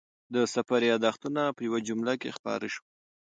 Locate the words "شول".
2.73-2.89